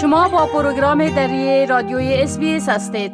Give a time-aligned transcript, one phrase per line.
[0.00, 3.12] شما با پروگرام دری رادیوی اس هستید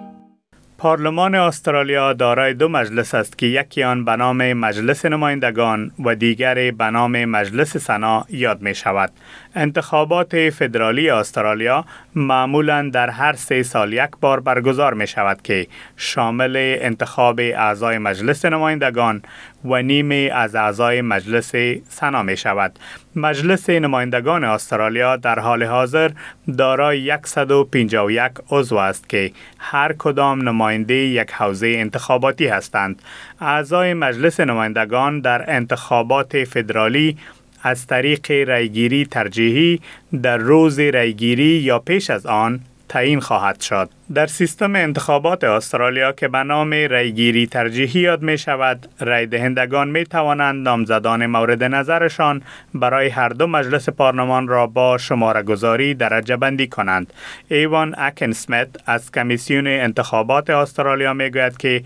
[0.78, 6.70] پارلمان استرالیا دارای دو مجلس است که یکی آن به نام مجلس نمایندگان و دیگری
[6.70, 9.12] به نام مجلس سنا یاد می شود.
[9.54, 11.84] انتخابات فدرالی استرالیا
[12.16, 18.44] معمولا در هر سه سال یک بار برگزار می شود که شامل انتخاب اعضای مجلس
[18.44, 19.22] نمایندگان
[19.64, 21.52] و نیمه از اعضای مجلس
[21.88, 22.78] سنا می شود.
[23.16, 26.10] مجلس نمایندگان استرالیا در حال حاضر
[26.58, 33.02] دارای 151 عضو است که هر کدام نماینده یک حوزه انتخاباتی هستند.
[33.40, 37.16] اعضای مجلس نمایندگان در انتخابات فدرالی
[37.62, 39.80] از طریق رایگیری ترجیحی
[40.22, 43.90] در روز رایگیری یا پیش از آن تعیین خواهد شد.
[44.14, 50.04] در سیستم انتخابات استرالیا که به نام رایگیری ترجیحی یاد می شود، رای دهندگان می
[50.04, 52.42] توانند نامزدان مورد نظرشان
[52.74, 57.12] برای هر دو مجلس پارلمان را با شماره گذاری درجه بندی کنند.
[57.48, 61.82] ایوان اکن سمیت از کمیسیون انتخابات استرالیا می گوید که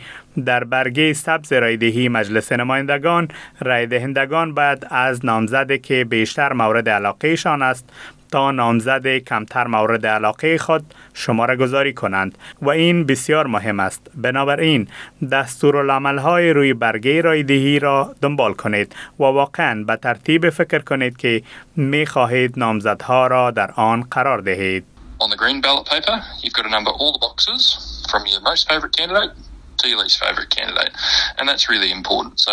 [0.47, 3.29] در برگه سبز رایدهی مجلس نمایندگان
[3.61, 7.93] رای دهندگان باید از نامزد که بیشتر مورد علاقه است
[8.31, 14.89] تا نامزد کمتر مورد علاقه خود شماره گذاری کنند و این بسیار مهم است بنابراین
[15.33, 21.43] دستورالعمل های روی برگه رایدهی را دنبال کنید و واقعا به ترتیب فکر کنید که
[21.77, 24.85] می خواهید نامزدها را در آن قرار دهید
[25.23, 27.63] On the green ballot paper, you've got to number all the boxes
[28.11, 29.33] from your most favourite candidate
[29.81, 30.93] to your least favourite candidate.
[31.37, 32.41] And that's really important.
[32.41, 32.53] So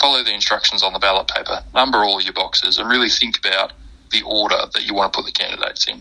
[0.00, 3.72] follow the instructions on the ballot paper, number all your boxes, and really think about
[4.10, 4.60] the order.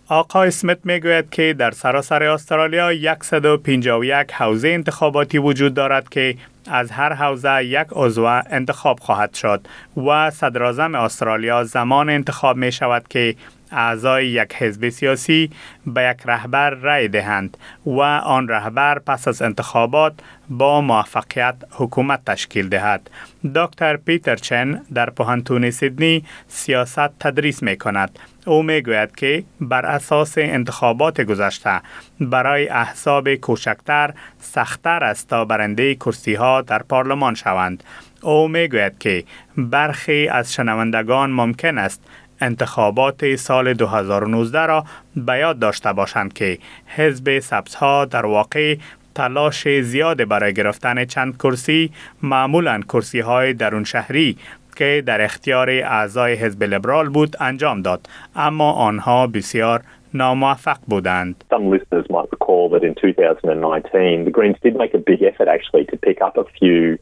[0.07, 2.91] آقای اسمیت می‌گوید که در سراسر استرالیا
[3.23, 6.35] 151 حوزه انتخاباتی وجود دارد که
[6.67, 9.61] از هر حوزه یک عضو انتخاب خواهد شد
[10.07, 10.63] و صدر
[10.95, 13.35] استرالیا زمان انتخاب می شود که
[13.71, 15.49] اعضای یک حزب سیاسی
[15.85, 20.13] به یک رهبر رای دهند و آن رهبر پس از انتخابات
[20.49, 23.09] با موفقیت حکومت تشکیل دهد.
[23.55, 28.19] دکتر پیتر چن در پوهنتون سیدنی سیاست تدریس می کند.
[28.45, 31.81] او می گوید که بر اساس انتخابات گذشته
[32.19, 37.83] برای احزاب کوچکتر سختتر است تا برنده کرسی ها در پارلمان شوند.
[38.21, 39.23] او می گوید که
[39.57, 42.03] برخی از شنوندگان ممکن است
[42.41, 44.83] انتخابات سال 2019 را
[45.15, 46.57] به یاد داشته باشند که
[46.87, 48.75] حزب سبزها در واقع
[49.15, 51.91] تلاش زیاد برای گرفتن چند کرسی
[52.23, 54.37] معمولا کرسی های درون شهری
[54.75, 59.81] که در اختیار اعضای حزب لیبرال بود انجام داد اما آنها بسیار
[60.13, 61.43] ناموفق بودند.
[61.49, 65.85] Some listeners might recall that in 2019 the Greens did make a big effort actually
[65.85, 66.97] to pick up a few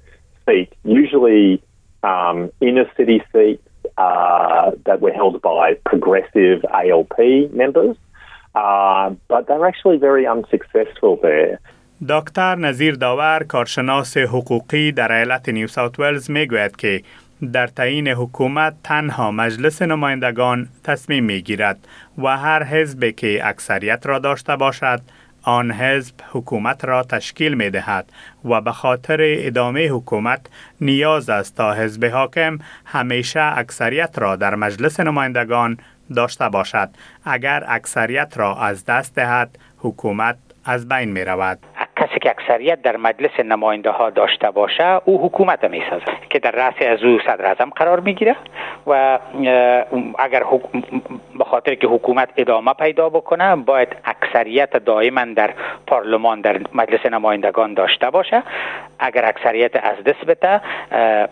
[0.46, 1.62] seats, usually
[2.04, 3.67] um, inner city seats
[3.98, 7.18] uh, that were held by progressive ALP
[7.54, 7.96] members,
[8.56, 11.60] uh, but they were actually very unsuccessful there.
[12.10, 17.02] دکتر نظیر داور کارشناس حقوقی در ایالت نیو ساوت ولز می گوید که
[17.54, 21.88] در تعیین حکومت تنها مجلس نمایندگان تصمیم می گیرد
[22.18, 25.02] و هر حزب که اکثریت را داشته باشد
[25.48, 28.12] آن حزب حکومت را تشکیل می دهد
[28.46, 30.48] و به خاطر ادامه حکومت
[30.82, 35.78] نیاز است تا حزب حاکم همیشه اکثریت را در مجلس نمایندگان
[36.16, 36.90] داشته باشد.
[37.26, 41.60] اگر اکثریت را از دست دهد حکومت از بین می رود
[42.08, 46.52] کسی که اکثریت در مجلس نماینده ها داشته باشه او حکومت می سازه که در
[46.52, 48.36] رأس از او صدر اعظم قرار می‌گیره
[48.88, 49.20] و
[50.20, 50.44] اگر
[51.38, 55.54] به خاطر که حکومت ادامه پیدا بکنه باید اکثریت دائما در
[55.88, 58.44] پارلمان در مجلس نمایندگان داشته باشه.
[59.00, 60.62] اگر اکثریت از دست بده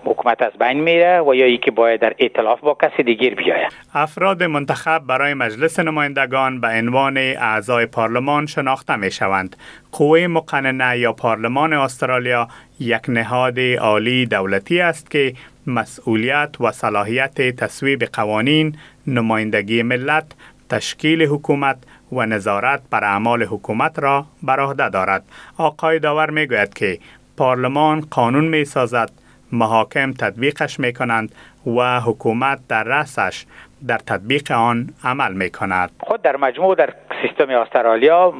[0.05, 3.71] حکومت از بین میره و یا که باید در ائتلاف با کسی دیگر بیاید.
[3.93, 9.55] افراد منتخب برای مجلس نمایندگان به عنوان اعضای پارلمان شناخته می شوند
[9.91, 10.27] قوه
[10.65, 12.47] مقننه یا پارلمان استرالیا
[12.79, 15.33] یک نهاد عالی دولتی است که
[15.67, 20.25] مسئولیت و صلاحیت تصویب قوانین، نمایندگی ملت،
[20.69, 21.77] تشکیل حکومت
[22.11, 25.23] و نظارت بر اعمال حکومت را بر عهده دارد.
[25.57, 26.99] آقای داور می گوید که
[27.37, 29.11] پارلمان قانون می سازد،
[29.51, 31.35] محاکم تطبیقش می کنند
[31.67, 33.45] و حکومت در رأسش
[33.87, 38.33] در تطبیق آن عمل می کند خود در مجموع در سیستم استرالیا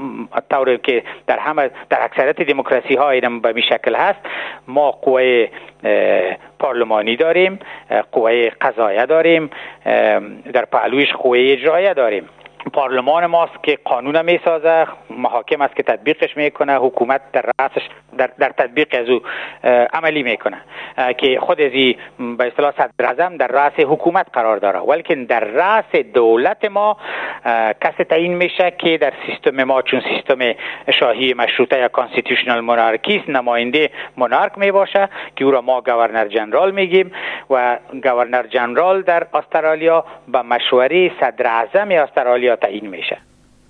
[0.50, 4.19] طوری که در همه در اکثریت دموکراسی ها این به شکل هست.
[4.68, 5.48] ما قوه
[6.60, 7.60] پارلمانی داریم
[8.12, 9.50] قوه قضایه داریم
[10.54, 12.30] در پهلویش قوه اجرایه داریم.
[12.73, 18.29] پارلمان ماست که قانون می سازه محاکم است که تطبیقش می‌کنه حکومت در رأسش در,
[18.39, 19.21] در تطبیق از او
[19.94, 20.57] عملی می‌کنه.
[21.17, 21.71] که خود از
[22.38, 24.79] به اصطلاح صدر در رأس حکومت قرار داره.
[24.79, 26.97] ولیکن در رأس دولت ما
[27.81, 30.53] کسی تعیین میشه که در سیستم ما چون سیستم
[31.00, 36.71] شاهی مشروطه یا constitutional monarchy نماینده monarch می باشه که او را ما governor general
[36.71, 37.12] میگیم
[37.50, 43.17] و governor general در استرالیا به مشوره صدر اعظم استرالیا تعیین میشه.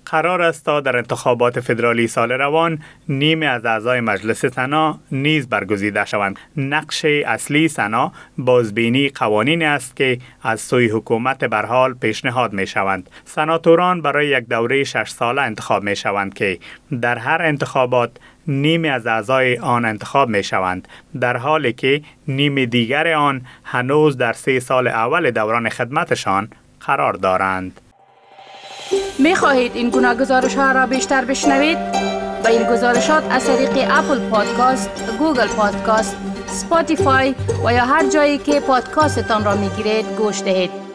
[0.06, 2.78] قرار است تا در انتخابات فدرالی سال روان
[3.08, 6.38] نیم از اعضای مجلس سنا نیز برگزیده شوند.
[6.56, 14.02] نقش اصلی سنا بازبینی قوانین است که از سوی حکومت برحال پیشنهاد می شوند سناتوران
[14.02, 16.58] برای یک دوره شش ساله انتخاب می شوند که
[17.00, 18.10] در هر انتخابات
[18.48, 20.88] نیم از اعضای آن انتخاب می شوند
[21.20, 26.48] در حالی که نیم دیگر آن هنوز در سه سال اول دوران خدمتشان
[26.80, 27.80] قرار دارند.
[29.18, 31.78] می خواهید این گونه گزارش ها را بیشتر بشنوید؟
[32.44, 36.16] با این گزارشات از طریق Apple Podcast، Google Podcast،
[36.46, 37.34] Spotify
[37.64, 40.85] و یا هر جایی که پادکاستتان را می گیرید گوش دهید.